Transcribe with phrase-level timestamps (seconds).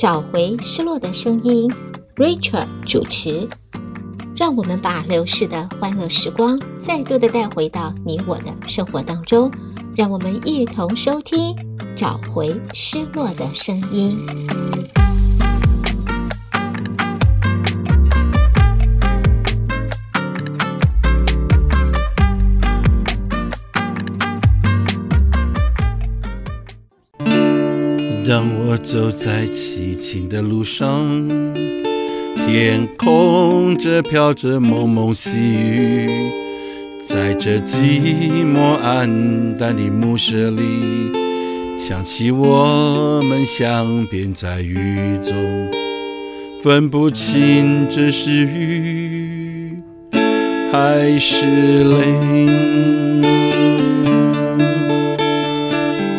[0.00, 1.70] 找回失落的声音
[2.16, 3.46] ，Rachel 主持，
[4.34, 9.50] 让我们把流逝的欢乐时光再度的带回到你我的生活当中，
[9.94, 11.54] 让我们一同收听，
[11.94, 14.16] 找回失落的声音。
[28.30, 31.18] 当我走在凄清的路上，
[32.36, 36.08] 天空着飘着蒙蒙细雨，
[37.02, 40.62] 在这寂寞暗淡的暮色里，
[41.80, 45.68] 想起我们相别在雨中，
[46.62, 49.82] 分不清这是雨
[50.70, 52.46] 还是泪。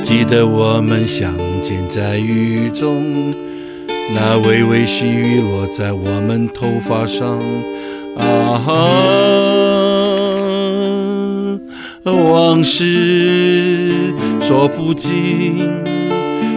[0.03, 1.50] 记得我们相。
[1.61, 3.31] 捡在雨中，
[4.15, 7.39] 那微微细雨落在我们头发上，
[8.17, 8.59] 啊
[12.03, 15.69] 哈，往事说不尽，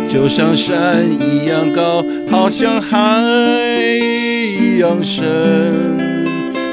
[0.08, 3.20] 就像山一样高，好像海
[4.00, 5.98] 一样深，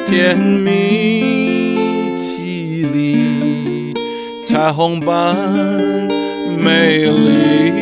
[0.09, 3.93] 甜蜜绮丽，
[4.43, 5.35] 彩虹般
[6.57, 7.80] 美丽。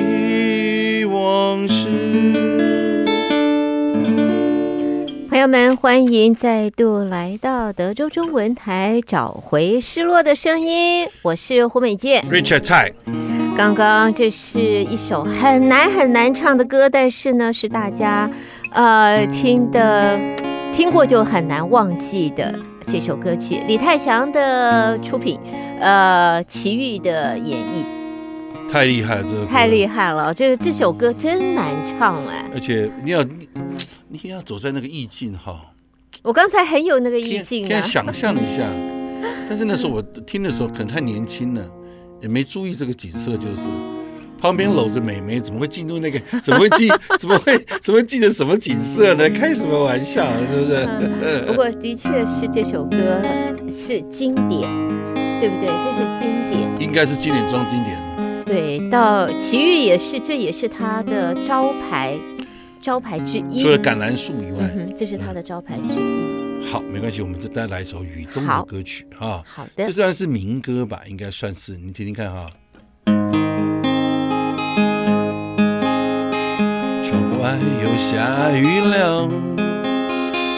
[5.39, 11.07] 朋友们，欢迎再度来到德州中文台，找回失落的声音。
[11.21, 12.91] 我是胡美健，Richard 蔡。
[13.55, 18.29] 刚刚这是一首很难很难唱的歌，但是呢，是大家
[18.71, 20.19] 呃听的
[20.73, 22.53] 听过就很难忘记的
[22.85, 23.61] 这首歌曲。
[23.65, 25.39] 李泰祥的出品，
[25.79, 33.23] 呃，齐豫的演绎，太厉害了，这个太厉害了，这这首歌真难唱哎，而且你要。
[34.11, 35.71] 你要走在那个意境哈，
[36.23, 38.67] 我刚才很有那个意境啊，可以想象一下。
[39.47, 41.63] 但是那时候我听的时候可能太年轻了，
[42.19, 43.69] 也没注意这个景色，就是
[44.39, 46.19] 旁边搂着美眉，怎么会进入那个？
[46.41, 46.87] 怎么会记？
[47.19, 47.55] 怎么会？
[47.83, 49.29] 怎么会记得什么景色呢？
[49.29, 51.43] 开什么玩笑，是不是？
[51.45, 53.21] 不过的确是这首歌
[53.69, 54.67] 是经典，
[55.39, 55.67] 对不对？
[55.67, 57.95] 这是经典，应该是经典中经典。
[58.43, 62.17] 对，到奇遇也是，这也是他的招牌。
[62.81, 66.65] 招牌之一，除了橄榄树以外，嗯，这是他的招牌之一。
[66.71, 69.43] 好，没关系，我们再来一首雨中的歌曲哈。
[69.45, 71.01] 好的，这算是民歌吧？
[71.07, 72.49] 应该算是，你听听看哈。
[77.03, 79.27] 窗外又下雨了，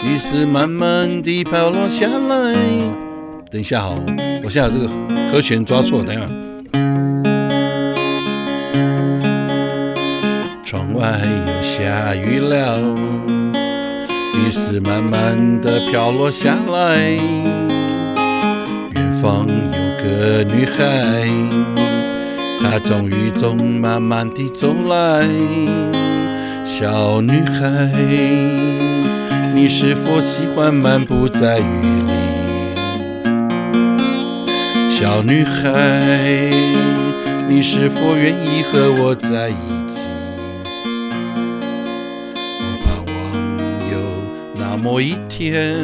[0.06, 2.54] 雨丝慢慢地飘落下来。
[3.50, 3.96] 等一下哈，
[4.44, 4.88] 我现在有这个
[5.32, 6.30] 和弦抓错，等一下。
[11.02, 12.78] 外又下雨了，
[14.36, 17.00] 雨丝慢慢地飘落下来。
[18.94, 21.28] 远方有个女孩，
[22.62, 25.28] 她从雨中慢慢地走来。
[26.64, 27.90] 小女孩，
[29.56, 31.64] 你是否喜欢漫步在雨
[32.06, 32.14] 里？
[34.92, 36.52] 小女孩，
[37.50, 39.81] 你是否愿意和我在一起？
[44.82, 45.78] 某一天，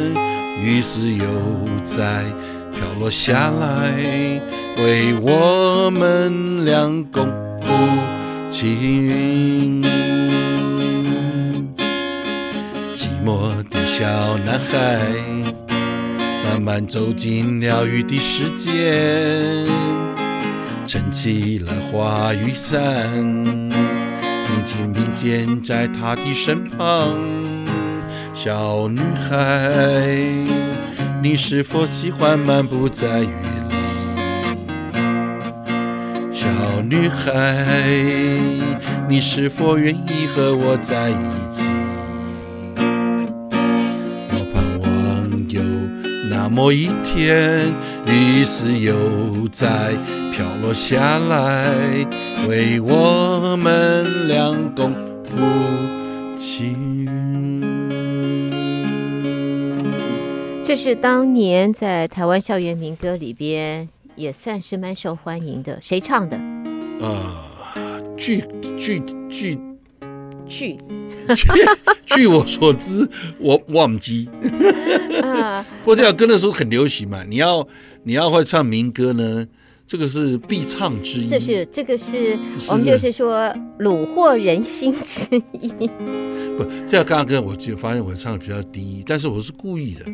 [0.60, 1.24] 雨丝又
[1.84, 2.24] 在
[2.74, 3.92] 飘落下来，
[4.76, 7.26] 为我们俩共
[7.60, 7.68] 谱
[8.50, 9.80] 情。
[12.92, 14.04] 寂寞的小
[14.38, 14.98] 男孩
[16.44, 19.64] 慢慢走进了雨的世界，
[20.84, 23.08] 撑起了花雨伞，
[24.44, 27.14] 紧紧并肩在他的身旁。
[28.40, 30.16] 小女孩，
[31.20, 33.34] 你是否喜欢漫步在雨
[33.68, 33.74] 里？
[36.32, 36.46] 小
[36.88, 37.32] 女孩，
[39.08, 41.14] 你是否愿意和我在一
[41.50, 41.68] 起？
[44.30, 44.88] 我盼望
[45.50, 45.60] 有
[46.30, 47.66] 那么一天，
[48.06, 48.94] 雨丝又
[49.50, 49.90] 再
[50.32, 51.74] 飘落下来，
[52.46, 55.97] 为我们俩共舞
[60.68, 66.38] 这是当年在台湾校园民歌里边也算是蛮受欢迎的，谁唱的？
[67.00, 68.44] 呃，据
[68.78, 69.00] 据
[69.30, 69.58] 据
[70.46, 70.76] 据
[72.04, 74.28] 据我所知，我忘记。
[75.24, 77.66] 啊，不过这首歌那时候很流行嘛，你要
[78.02, 79.46] 你要会唱民歌呢，
[79.86, 81.28] 这个是必唱之一。
[81.28, 82.36] 这是这个是
[82.68, 85.88] 我们就是说虏获人心之一。
[86.58, 90.04] 不，这样刚刚跟我就发现我唱的比较低，但是我是故意的，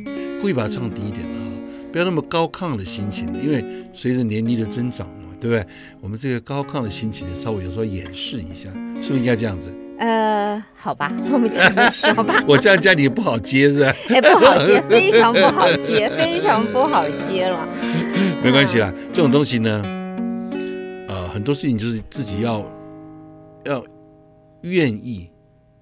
[0.45, 1.49] 故意把它唱低一点的啊，
[1.91, 3.65] 不要那么高亢的心情，因为
[3.95, 5.67] 随着年龄的增长嘛，对不对？
[6.03, 8.69] 我们这个高亢的心情稍微有时候掩饰一下，
[9.03, 9.73] 是不是应该这样子？
[9.99, 12.35] 呃，好吧，我们这样子说吧。
[12.47, 13.97] 我这样叫你不好接是吧？
[14.11, 17.67] 哎，不好接，非常不好接，非常不好接了。
[18.43, 19.83] 没关系啦，这种东西呢，
[21.09, 22.63] 呃，很多事情就是自己要
[23.65, 23.83] 要
[24.61, 25.31] 愿意，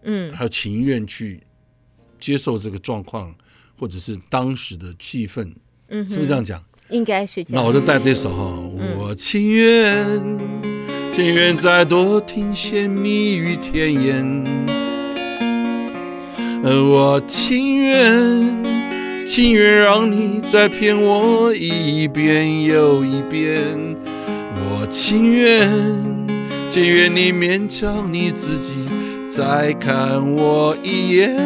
[0.05, 1.43] 嗯，还有情愿去
[2.21, 3.35] 接受这个状况，
[3.83, 5.53] 或者是当时的气氛，
[5.89, 6.63] 嗯，是不是这样讲？
[6.91, 7.61] 应该是这样。
[7.61, 8.57] 那我就带这首哈，
[8.97, 10.39] 我情愿。
[11.11, 14.45] 情愿再多听些蜜语甜言，
[16.63, 23.97] 我情愿，情愿让你再骗我一遍又一遍，
[24.55, 25.69] 我情愿，
[26.71, 28.87] 情愿你勉强你自己
[29.29, 31.37] 再看我一眼，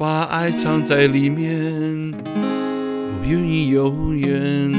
[0.00, 4.72] 把爱藏在里面，不愿意永远。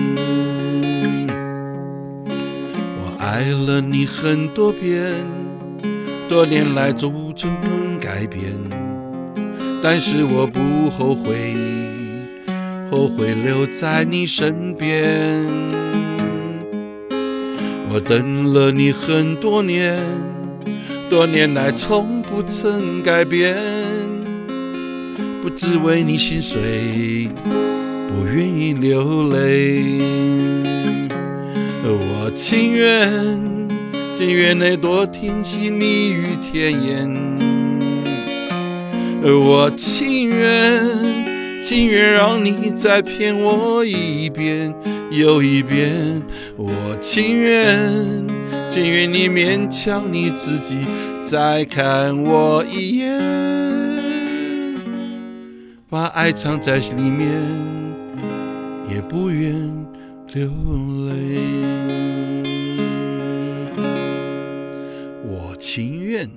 [3.20, 5.14] 爱了你很多遍，
[6.28, 8.52] 多年来总成功改变，
[9.84, 11.54] 但是我不后悔，
[12.90, 15.46] 后悔留在你身边。
[17.92, 20.02] 我等了你很多年，
[21.12, 23.56] 多年来从不曾改变，
[25.42, 27.28] 不只为你心碎，
[28.08, 30.00] 不愿意流泪。
[31.84, 33.10] 我情愿，
[34.14, 37.10] 情愿你多听些蜜语甜言。
[39.24, 44.72] 我情愿，情愿让你再骗我一遍
[45.10, 46.22] 又一遍。
[46.56, 46.72] 我
[47.02, 47.80] 情愿，
[48.70, 50.86] 情愿你勉强你自己
[51.24, 53.20] 再看我一眼，
[55.92, 57.30] 把爱藏在心里面，
[58.90, 59.54] 也不愿。
[60.34, 60.50] 流
[61.10, 61.42] 泪，
[65.26, 66.30] 我情愿。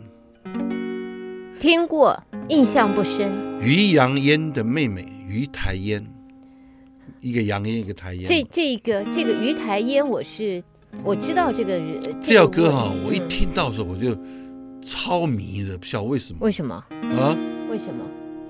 [1.61, 3.31] 听过，印象不深。
[3.61, 6.05] 于洋烟的妹妹于台烟，
[7.21, 8.25] 一个洋烟，一个台烟。
[8.25, 10.61] 这这个这个于台烟，我是
[11.05, 12.01] 我知道这个人。
[12.21, 14.19] 这首歌哈，我一听到的时候我就
[14.83, 16.41] 超迷的，不晓得为什么？
[16.41, 16.75] 为什么？
[16.75, 17.39] 啊？
[17.71, 18.05] 为什么？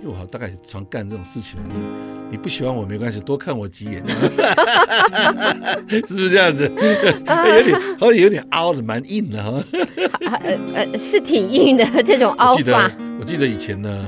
[0.04, 4.04] 因为我大概常干这种事情，你你不喜欢我没关系，多看我几眼，
[6.06, 6.70] 是不是这样子？
[6.70, 9.64] 有点好像有点凹的，蛮硬的哈。
[10.20, 12.52] 呃呃，是挺硬的这种凹法。
[12.54, 14.04] 我记得我记得以前呢，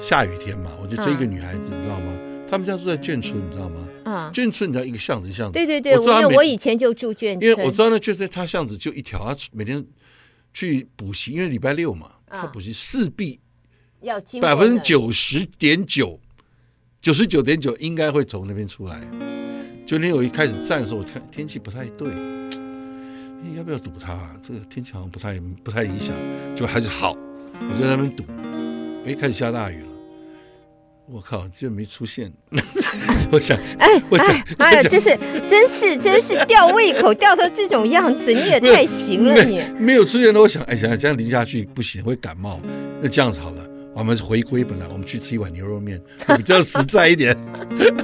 [0.00, 2.12] 下雨天嘛，我就追一个女孩子，你知道吗？
[2.48, 3.88] 他们家住在眷村，你知道吗？
[4.04, 5.52] 啊，眷村你知道一个巷子巷子。
[5.54, 6.28] 对对对，我知道。
[6.28, 9.84] 我以前就住眷村，因为我知道那就在他巷子就一条，他每天
[10.54, 13.40] 去补习，因为礼拜六嘛，他补习势必。
[14.40, 16.18] 百分之九十点九，
[17.00, 19.00] 九十九点九应该会从那边出来。
[19.86, 22.08] 就那天我一开始站的时候，我看天气不太对，
[23.56, 24.36] 要不要堵他？
[24.42, 26.14] 这个天气好像不太不太理想，
[26.56, 27.16] 就还是好。
[27.54, 28.24] 我就在那边堵，
[29.06, 29.88] 哎，开始下大雨了。
[31.06, 32.32] 我靠，居然没出现。
[33.30, 34.28] 我想，哎，我想，
[34.58, 35.18] 哎呀，就是，
[35.48, 40.40] 真是，真是吊胃口，吊到这种样子， 你也太行了，你没，没有出现的。
[40.40, 42.60] 我想，哎，想想这样淋下去不行，会感冒。
[43.02, 43.68] 那这样子好了。
[43.94, 46.00] 我们回归本来，我们去吃一碗牛肉面，
[46.36, 47.36] 比较实在一点，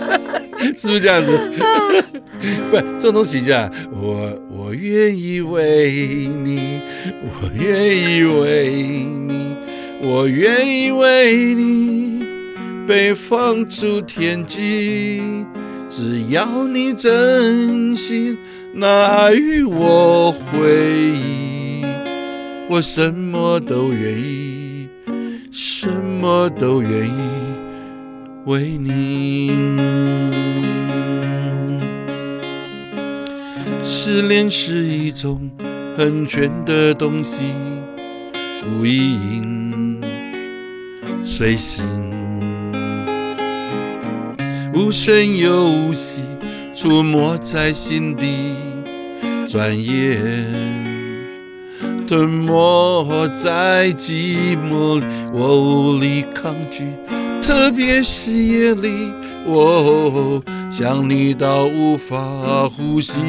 [0.77, 1.39] 是不是这样子？
[2.71, 6.81] 不，这种东西叫我我愿意为你，
[7.23, 9.57] 我愿意为你，
[10.03, 12.23] 我愿意为你
[12.87, 15.47] 被放逐天际，
[15.91, 18.37] 只要你真心
[18.75, 20.69] 拿与我回
[21.17, 21.83] 忆，
[22.69, 24.38] 我什么都愿意。
[25.61, 27.13] 什么都愿意
[28.45, 29.51] 为你。
[33.83, 35.51] 失恋是一种
[35.97, 37.53] 很玄的东西，
[38.71, 40.01] 无意隐，
[41.25, 41.85] 随心，
[44.73, 46.23] 无声又无息，
[46.77, 48.55] 出没在心底，
[49.49, 50.98] 转眼。
[52.09, 56.85] 吞没在寂寞里，我无力抗拒。
[57.43, 59.13] 特别是夜里，
[59.45, 62.17] 我想你到无法
[62.67, 63.21] 呼吸，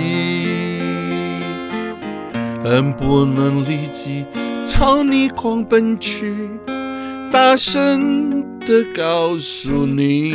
[2.64, 4.24] 恨不能立即
[4.64, 6.34] 朝你狂奔去，
[7.30, 10.34] 大声地告诉你，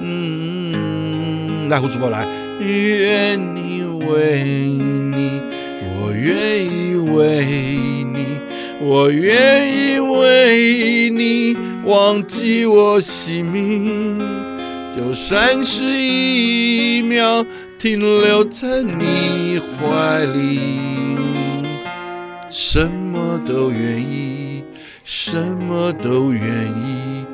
[0.00, 1.68] 嗯。
[1.68, 2.26] 来胡主播来，
[2.58, 5.42] 愿你为你，
[6.08, 7.44] 我愿意为
[8.02, 8.40] 你，
[8.80, 14.18] 我愿意为你忘记我姓名，
[14.96, 17.44] 就算是一秒
[17.78, 20.60] 停留在你怀里，
[22.48, 24.64] 什么都愿意，
[25.04, 27.26] 什么都愿意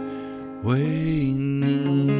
[0.64, 2.19] 为你。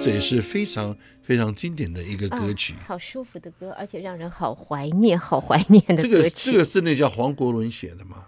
[0.00, 6.08] 这也是非常非常经典的一个歌曲，啊，好舒服的歌，而且让人好怀念， 好怀念的歌曲。
[6.08, 8.26] 这个这个是那叫黄国伦写的吗？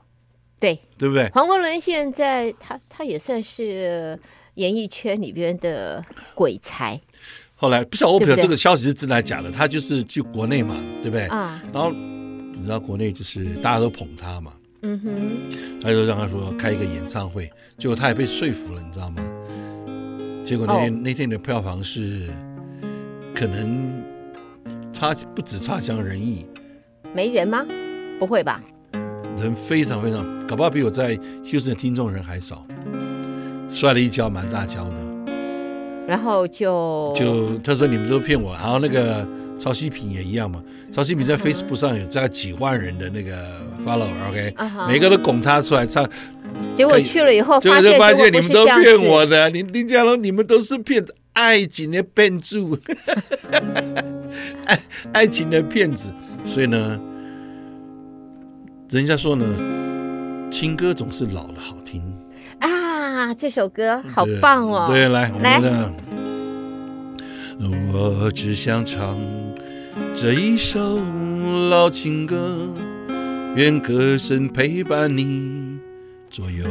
[0.59, 1.28] 对，对不对？
[1.31, 4.19] 黄国伦现在他他也算是
[4.55, 7.00] 演艺圈里边的鬼才。
[7.55, 11.26] 后来不晓得我不晓得这个消息是真的假的，他就是去国内嘛，对不对？
[11.26, 14.52] 啊，然后你知道国内就是大家都捧他嘛，
[14.83, 19.23] 嗯哼，他就让他说开一个演唱会，结果他也被说服了，你知道吗？
[20.45, 21.02] 结果那天、oh.
[21.02, 22.33] 那天的票房是
[23.38, 24.02] 可能
[24.92, 26.45] 差不止差强人意，
[27.14, 27.64] 没人吗？
[28.18, 28.61] 不会吧？
[29.37, 31.14] 人非常非常，搞不好比我在
[31.45, 32.66] 休斯顿的听众人还少，
[33.71, 34.97] 摔了一跤，蛮大跤的。
[36.04, 39.25] 然后就就他说你们都骗我，然后那个
[39.57, 43.37] 曹希平也一样嘛，曹希平在 Facebook 上有在几万人的那个
[43.87, 44.88] follow，OK，、uh huh.
[44.88, 46.04] 每个都拱他出来唱。
[46.75, 52.59] 结果去了以后，结果就发现你们都骗我的，林林家龙，你们都是骗子，爱情的骗子，
[54.66, 54.80] 爱
[55.12, 56.12] 爱情的骗子。
[56.45, 57.00] 所以呢，
[58.90, 59.47] 人家说呢，
[60.50, 62.02] 情歌总是老的好听
[62.59, 63.33] 啊。
[63.35, 64.87] 这首歌好棒哦！
[64.88, 65.61] 对，对，来，来，
[67.61, 69.16] 我们我只想唱
[70.16, 70.99] 这一首
[71.71, 72.59] 老情歌，
[73.54, 75.78] 愿歌声陪伴你。
[76.30, 76.66] 左右，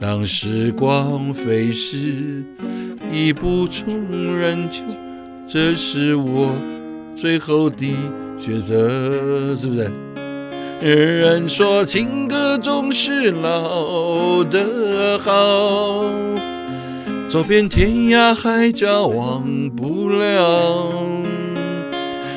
[0.00, 2.44] 当时光飞逝，
[3.12, 3.84] 已不重
[4.36, 4.80] 人旧，
[5.48, 6.52] 这是我
[7.16, 7.84] 最后的
[8.38, 8.88] 选择，
[9.56, 9.90] 是不是？
[10.80, 16.04] 人说情歌总是老的好，
[17.28, 20.92] 走遍天涯海角忘不了。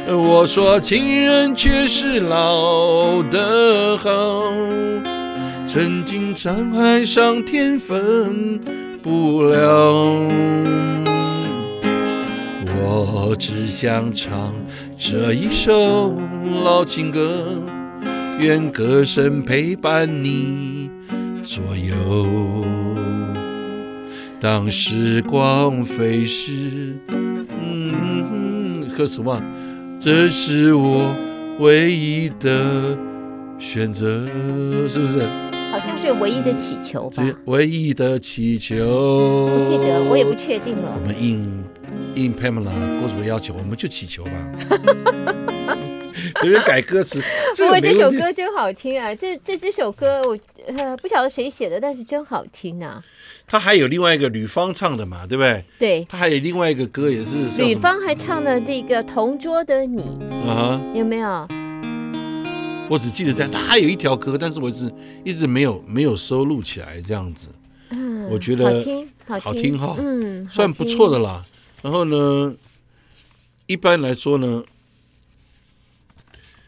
[0.07, 4.51] 我说情人却是老的好，
[5.73, 8.59] 曾经沧海桑田分
[9.01, 10.27] 不了。
[12.75, 14.53] 我只想唱
[14.97, 16.13] 这一首
[16.65, 17.45] 老情歌，
[18.37, 20.91] 愿歌声陪伴你
[21.45, 22.65] 左右。
[24.41, 26.97] 当时光飞逝，
[27.61, 29.45] 嗯，歌词忘了。
[30.01, 31.15] 这是我
[31.59, 32.97] 唯一的
[33.57, 34.27] 选择，
[34.89, 35.21] 是不是？
[36.01, 37.23] 是唯一的祈求吧。
[37.45, 38.75] 唯一的祈求。
[39.55, 40.99] 不记得，我也不确定了。
[40.99, 41.63] 我们应
[42.15, 44.31] 应 Pamela 郭主的要求，我们就祈求吧。
[46.43, 47.21] 有点改歌词。
[47.55, 49.13] 不过这首歌真好听啊！
[49.13, 50.35] 这这这首歌我
[50.75, 53.03] 呃不晓得谁写的，但是真好听啊。
[53.45, 55.63] 他还有另外一个吕方唱的嘛，对不对？
[55.77, 56.07] 对。
[56.09, 60.17] 他还有另外一个歌也是吕方还唱了这个《同桌的你》
[60.49, 61.47] 啊、uh，huh、有没有？
[62.91, 64.93] 我只记得这样，他还有一条歌，但是我一直
[65.23, 67.47] 一直没有没有收录起来这样子。
[67.87, 71.45] 嗯，我觉得好听，好听，哈，嗯，算不错的啦。
[71.81, 72.53] 然后呢，
[73.65, 74.61] 一般来说呢，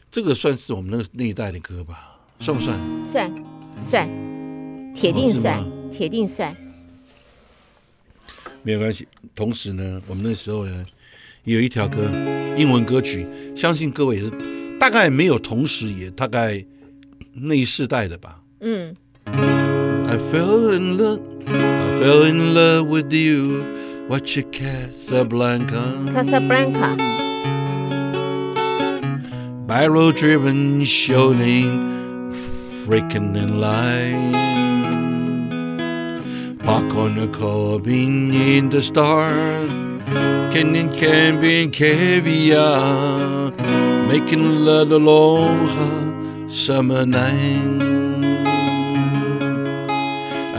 [0.09, 2.17] 这个算是我们那个那一代的歌吧？
[2.39, 2.79] 算不算？
[3.03, 3.29] 算，
[3.81, 4.07] 算，
[4.95, 6.55] 铁定算，哦、铁定算。
[8.61, 9.05] 没有关系。
[9.35, 10.85] 同时呢，我们那时候呢，
[11.43, 12.09] 也有一条歌，
[12.57, 13.27] 英文歌曲，
[13.57, 14.31] 相信各位也是
[14.82, 16.64] 大概没有同时，也大概
[17.34, 18.40] 那一世代的吧。
[18.60, 18.94] 嗯。
[19.26, 23.62] I fell in love, I fell in love with you,
[24.08, 25.82] watch you Casablanca.
[26.14, 26.96] Casablanca.
[29.66, 32.32] By road driven, showing,
[32.86, 34.32] freaking in line.
[36.60, 39.70] Park on the cabin in the stars,
[40.54, 43.52] canning camping caviar,
[44.13, 47.81] making love the long summer night.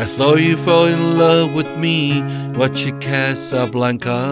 [0.02, 2.20] I thought you fell in love with me,
[2.58, 4.22] watching Casablanca.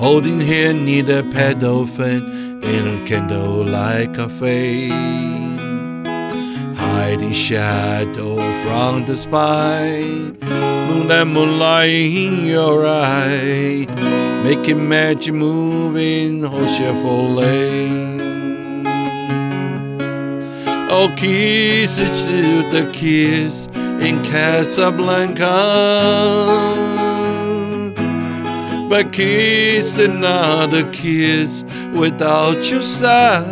[0.00, 2.24] Holding hand near the paddle fin
[2.64, 4.88] in a candlelight cafe
[6.76, 10.02] hiding shadow from the spy.
[10.88, 11.90] Moonlight, moonlight
[12.24, 13.86] in your eye,
[14.44, 18.16] making magic move in lane.
[20.88, 23.66] Oh, kiss it to the kiss,
[24.00, 25.56] in Casablanca.
[28.88, 33.42] But kiss another kiss without your sigh.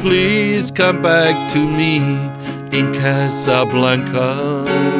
[0.00, 1.98] Please come back to me
[2.78, 4.99] in Casablanca.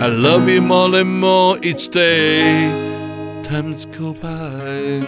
[0.00, 2.70] I love you more and more each day.
[3.42, 5.00] Times go by.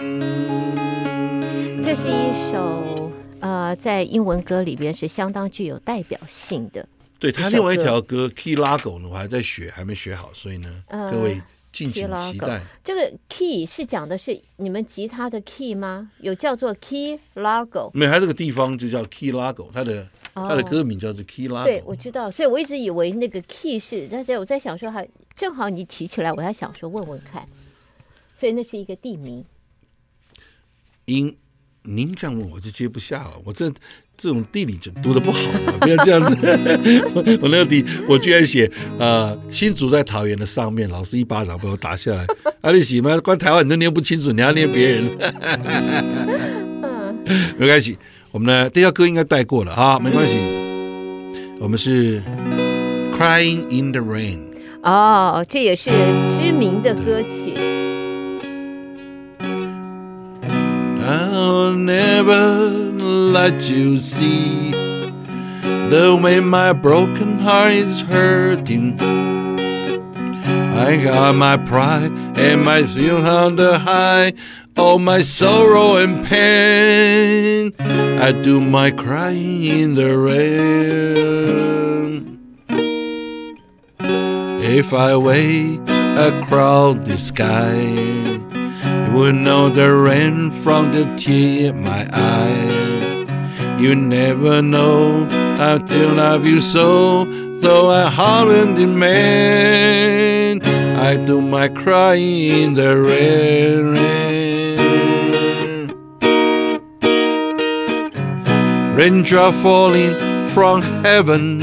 [1.81, 6.85] 这是一首呃，在英文歌里边是相当具有代表性的。
[7.19, 11.41] 对，他另外一条歌《Key Largo》呢，我还在学，还没学好，所以呢，呃、各位。
[11.71, 12.59] 敬请期待。
[12.83, 16.11] 这个 key 是讲的是你们吉他的 key 吗？
[16.19, 17.89] 有叫做 key largo？
[17.93, 21.63] 没有，它这个地方就叫 key largo，它的、哦、它的歌名叫做 key largo。
[21.65, 27.47] 对，我知道，所以我一直以为那个 key 是，但是我在想说，还正好你提起来，我还想说问问看，
[28.35, 29.45] 所以那是一个地名。
[31.05, 31.35] 因
[31.83, 33.71] 您这样问，我就接不下了，我这。
[34.17, 35.39] 这种地理就读的不好，
[35.79, 36.35] 不要这样子。
[37.41, 42.23] 我那个题，我居然写呃，新竹在桃园的上面，老师一巴掌把我打下来。
[42.61, 43.19] 阿里喜吗？
[43.21, 45.05] 关台湾你都念不清楚，你要念别人。
[47.57, 47.97] 没关系，
[48.32, 50.36] 我们呢这条歌应该带过了啊，没关系。
[51.58, 52.22] 我们是
[53.18, 54.40] Crying in the Rain。
[54.82, 55.90] 哦，这也是
[56.26, 57.54] 知名的歌曲。
[61.08, 62.92] I'll never
[63.32, 64.72] let you see
[65.88, 68.96] the way my broken heart is hurting.
[70.91, 74.33] I got my pride and my feelings on the high,
[74.75, 77.73] all my sorrow and pain.
[77.79, 80.41] I do my crying in the rain.
[84.59, 85.79] If I wait
[86.19, 93.77] across the sky, you would know the rain from the tear in my eye.
[93.79, 95.25] You never know
[95.57, 97.23] until I love you so.
[97.61, 100.63] Though I haven't demand,
[101.00, 103.92] I do my crying in the rain.
[103.92, 104.26] rain.
[108.96, 110.14] Raindrop falling
[110.50, 111.60] from heaven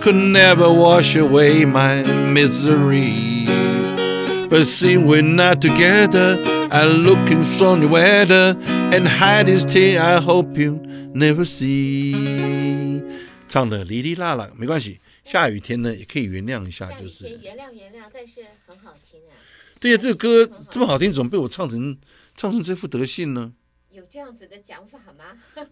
[0.00, 3.46] could never wash away my misery.
[4.48, 6.38] But seeing we're not together,
[6.70, 8.56] I look in sunny weather
[8.92, 10.00] and hide his tear.
[10.00, 10.80] I hope you
[11.14, 13.02] never see。
[13.48, 17.27] 唱的哩哩啦啦，没关系， 下雨天呢也可以原谅一下，就是。
[17.41, 19.33] 原谅原谅，但是很好听啊。
[19.79, 21.97] 对呀，这个歌这么好听，怎么被我唱成
[22.35, 23.53] 唱成这副德性呢？
[23.89, 25.37] 有这样子的讲法吗？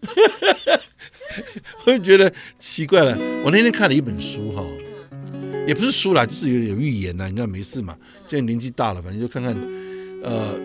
[1.86, 3.16] 我就觉得奇怪了。
[3.44, 4.64] 我那天看了一本书哈，
[5.66, 7.28] 也不是书啦，就是有有预言呐。
[7.28, 9.54] 你看没事嘛，现在年纪大了，反正就看看，
[10.22, 10.58] 呃。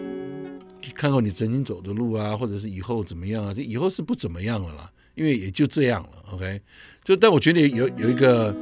[0.95, 3.53] 看看你曾经走的路啊，或者是以后怎么样啊？
[3.53, 6.09] 这以后是不怎么样了啦，因为也就这样了。
[6.31, 6.59] OK，
[7.03, 8.55] 就但我觉得有有一个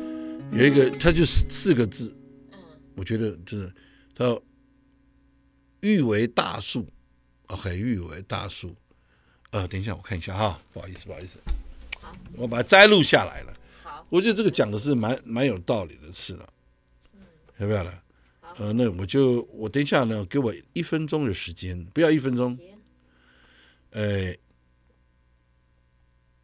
[0.55, 2.15] 有一个，他就是四个字，
[2.95, 3.69] 我觉得就是
[4.15, 4.39] 它
[5.81, 6.87] 欲为大树
[7.47, 8.73] ，OK，欲为大树。
[9.51, 11.41] 呃，等一下我看一下哈，不好意思，不好意思，
[11.99, 13.53] 好，我把它摘录下来了。
[13.83, 16.49] 好，我觉得这个讲的是蛮蛮有道理的事了，
[17.57, 18.03] 要不要了？
[18.57, 22.57] 呃，那我就我等一下呢，给我一分钟的时间，不要一分钟。
[23.91, 24.33] 呃，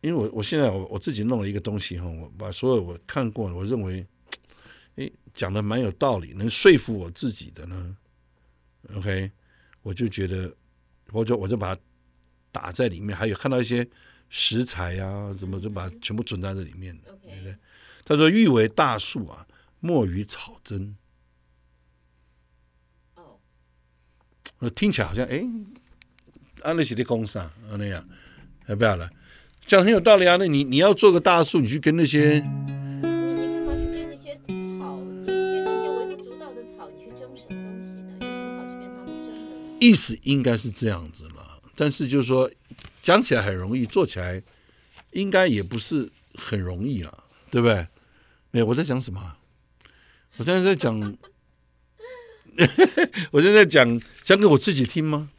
[0.01, 4.05] 因为我我现在我我自己弄了一个东西哈，我把所有我看过，我认为，
[4.97, 7.95] 哎，讲的蛮有道理，能说服我自己的呢。
[8.95, 9.31] OK，
[9.83, 10.53] 我就觉得，
[11.11, 11.81] 我就我就把它
[12.51, 13.87] 打在里面，还有看到一些
[14.29, 16.97] 食材啊，怎么就把它全部准在这里面。
[17.03, 17.55] 对不对？
[18.03, 19.47] 他说：“欲为大树啊，
[19.79, 20.97] 莫与草争。”
[24.57, 25.43] 我听起来好像哎，
[26.63, 28.03] 安利写的公啥那样，
[28.67, 29.09] 要不要了？
[29.65, 30.35] 讲很有道理啊。
[30.37, 34.35] 那你你要做个大树，你去跟那些，你你干嘛去跟那些
[34.79, 38.17] 草，跟那些微不足道的草，你去争什么东西呢？
[38.19, 39.77] 有什么好去跟他们争的？
[39.79, 42.49] 意思应该是这样子了，但是就是说，
[43.01, 44.41] 讲起来很容易，做起来
[45.11, 47.87] 应该也不是很容易了，对不对？
[48.51, 49.35] 哎，我在讲什么？
[50.37, 51.17] 我现在在讲。
[53.31, 55.29] 我现在讲讲给我自己听吗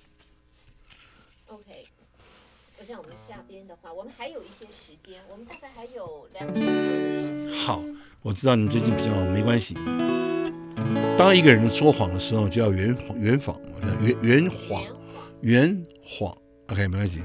[4.02, 7.54] 我们还有一些时间，我们大概还有两首歌的时间。
[7.54, 7.80] 好，
[8.20, 9.76] 我知道你最近比较忙，没关系。
[11.16, 12.88] 当一个人说谎的时候，就要圆
[13.20, 13.56] 圆谎，
[14.00, 14.82] 圆圆谎，
[15.42, 16.36] 圆谎。
[16.66, 17.20] OK，没关系。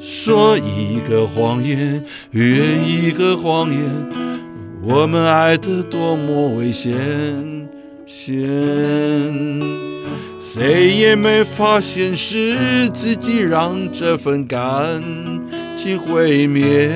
[0.00, 3.82] 说一个谎言，圆一个谎言。
[4.82, 7.68] 我们爱得多么危险，
[8.06, 8.40] 险
[10.50, 15.04] 谁也没发现是自己让这份感
[15.76, 16.88] 情毁灭，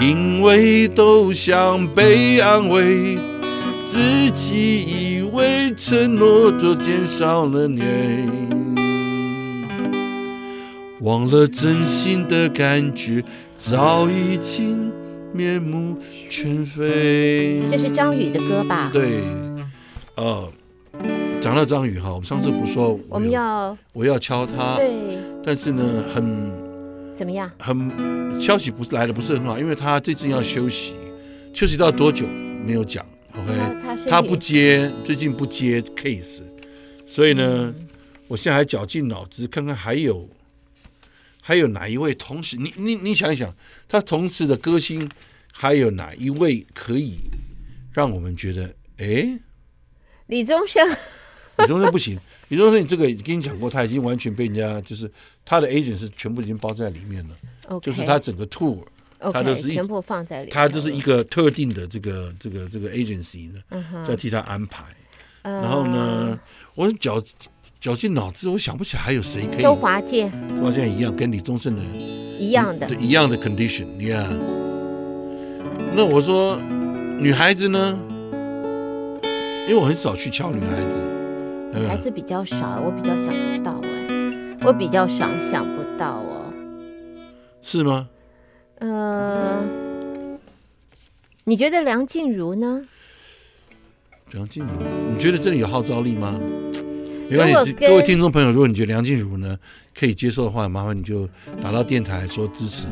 [0.00, 3.16] 因为都想被安慰，
[3.86, 4.00] 自
[4.32, 7.80] 己以为承诺都减少了你，
[11.00, 13.22] 忘了真心的感觉
[13.56, 14.90] 早已经
[15.32, 15.96] 面目
[16.28, 17.62] 全非。
[17.70, 18.90] 这是张宇的歌吧？
[18.92, 19.20] 对，
[20.16, 20.50] 呃。
[21.44, 27.50] 讲到张宇哈，我们上次不说我们要我要敲他，对，但是呢，很怎么样？
[27.58, 30.94] 很消息不是来的不是很好，因为他最近要休息，
[31.52, 33.04] 休息到多久没有讲
[33.34, 33.52] ？OK，
[33.82, 36.40] 他，他不接，最近不接 case，
[37.06, 37.88] 所以呢，嗯、
[38.26, 40.26] 我现在还绞尽脑汁看看还有
[41.42, 43.54] 还有哪一位同时，你你你想一想，
[43.86, 45.06] 他同时的歌星
[45.52, 47.18] 还有哪一位可以
[47.92, 49.38] 让我们觉得哎？
[50.28, 50.88] 李宗盛。
[51.58, 55.10] 李宗盛不行，李宗盛你这个跟你讲过，他已经完全被人家就是
[55.44, 57.34] 他的 agent 是全部已经包在里面了
[57.68, 58.78] ，okay, 就是他整个 tour，
[59.32, 63.60] 他都是全部放在里面，他就是一个特定的这个这个这个 agency 呢，
[64.04, 64.84] 在替他安排。
[65.42, 66.38] 然后呢，
[66.74, 67.22] 我绞
[67.78, 69.62] 绞尽脑汁，我想不起来还有谁可以。
[69.62, 71.82] 周华健，周华健一样，跟李宗盛的
[72.38, 74.26] 一样的，一样的 condition，你看。
[75.94, 76.58] 那我说
[77.20, 77.98] 女孩子呢？
[79.68, 81.00] 因为我很少去敲女孩子。
[81.76, 86.52] 女孩子比较少，我比较想不到哎，我比较想想不到哦。
[87.62, 88.08] 是吗？
[88.78, 89.62] 呃，
[91.44, 92.86] 你觉得梁静茹呢？
[94.30, 94.70] 梁静茹，
[95.12, 96.38] 你觉得这里有号召力吗？
[97.28, 99.58] 没关系，各位听众朋友，如果你觉得梁静茹呢
[99.98, 101.28] 可以接受的话，麻烦你就
[101.60, 102.86] 打到电台说支持。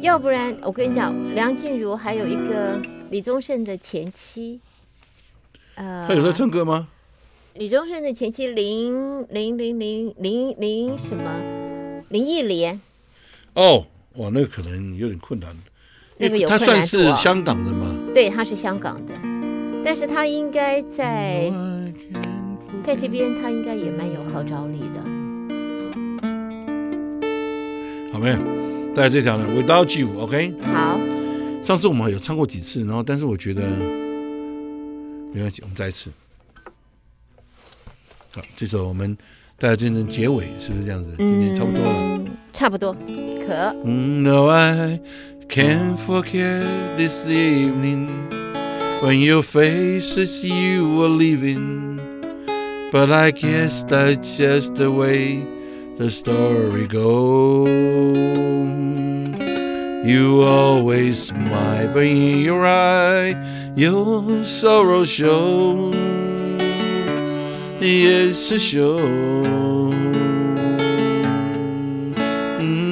[0.00, 4.60] 要不然我跟你讲，梁静茹还有一个李宗盛的前妻，
[5.74, 6.88] 呃，他有在唱歌吗？
[7.54, 11.24] 李宗盛的前妻林林林林林林什么
[12.08, 12.80] 林忆莲？
[13.54, 13.84] 哦，
[14.14, 15.56] 哇，那个可能有点困难。
[16.16, 17.92] 那个有困难，他算是香港的吗？
[18.14, 19.14] 对，他是香港的，
[19.84, 21.52] 但是他应该在
[22.80, 25.00] 在这边，他应该也蛮有号召力的。
[28.12, 28.36] 好没有？
[28.94, 30.54] 带来这条呢，Without You，OK？
[30.72, 31.00] 好。
[31.64, 33.62] 上次我们有唱过几次，然后但是我觉得
[35.32, 36.10] 没关系，我们再一次。
[38.31, 39.17] 好，这首我们
[39.57, 41.13] 大家变成结尾，是不是这样子？
[41.17, 41.91] 今天差不多了。
[41.91, 42.93] 嗯，差不多，
[43.45, 43.73] 可。
[43.83, 44.99] No, I
[45.47, 46.65] can't forget
[46.97, 48.07] this evening
[49.01, 51.99] when your faces you were leaving,
[52.91, 55.45] but I guess that's just the way
[55.97, 58.15] the story goes.
[60.03, 63.35] You always smile, but in your eye,
[63.75, 66.08] your sorrow shows.
[67.80, 69.00] Yes, sure.
[72.60, 72.84] Mm.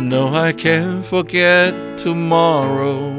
[0.00, 3.10] No, I can't forget tomorrow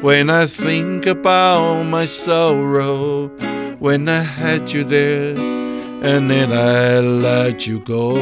[0.00, 3.28] when I think about my sorrow.
[3.78, 5.38] When I had you there
[6.02, 8.16] and then I let you go.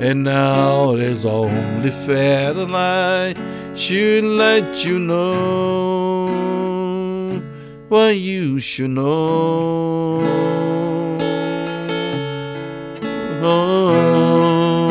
[0.00, 3.34] And now there's only fair that I
[3.76, 5.99] should let you know
[7.90, 10.22] what you should know.
[13.42, 14.86] Oh,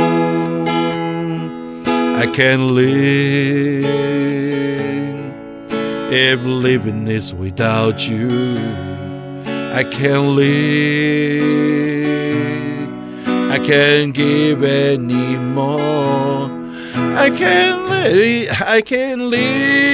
[2.17, 3.85] I can't live
[6.11, 8.27] if living is without you.
[9.47, 11.39] I can't live.
[13.49, 16.49] I can't give any more.
[17.15, 18.61] I can't live.
[18.61, 19.88] I can't live.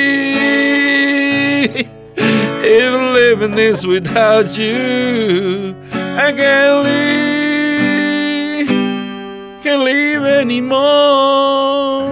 [3.24, 5.74] living is without you,
[6.16, 8.68] I can't live,
[9.62, 12.08] can't live anymore。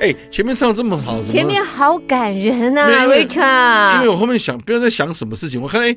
[0.00, 3.96] 哎，前面唱这么好，前面好感人啊，Richard。
[3.96, 5.60] 因为我后面想，不知道在想什么事情。
[5.60, 5.96] 我看哎，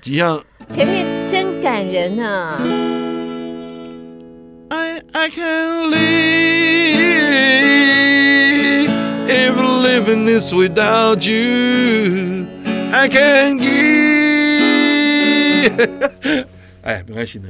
[0.00, 0.40] 几样。
[0.72, 2.62] 前面真感人啊。
[4.68, 6.00] I I can't live
[9.26, 12.33] if living is without you。
[12.97, 13.67] I can give，
[16.81, 17.49] 哎，没关系的，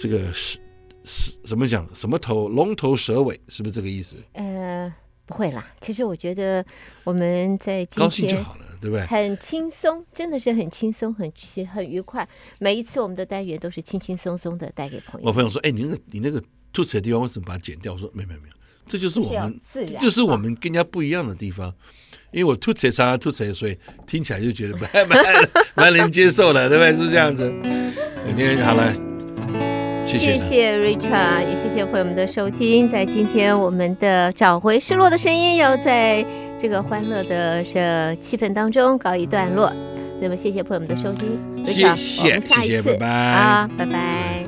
[0.00, 0.58] 这个是
[1.04, 1.88] 是怎么讲？
[1.94, 4.16] 什么头龙头蛇尾，是不是这个意思？
[4.32, 4.92] 呃，
[5.26, 5.64] 不会啦。
[5.80, 6.66] 其实我觉得
[7.04, 9.06] 我们在今天高兴就好了，对不对？
[9.06, 11.32] 很轻松，真的是很轻松，很
[11.72, 12.28] 很愉快。
[12.58, 15.28] 每一次我们的单元都是轻轻松松的带给朋友。
[15.28, 18.54] 我朋友说：“哎，你那个你那个吐词的地方为什么把它剪掉？”我说：“没有没有没有，
[18.88, 21.72] 这就是我们，自然，就是我们跟人家不一样的地方。
[22.34, 26.92] 因为我吐词常常吐词，所以听起来就觉得蛮蛮蛮能接受的，对不对？
[26.92, 27.52] 是这样子。
[28.26, 28.92] 今天好了，
[30.04, 32.88] 谢谢，谢谢 Richard，也谢谢朋友们的收听。
[32.88, 36.26] 在今天，我们的找回失落的声音，要在
[36.58, 39.72] 这个欢乐的这气氛当中告一段落。
[40.20, 44.43] 那么，谢谢朋友们的收听，谢谢，我们下一次，谢谢，拜拜，好，拜拜。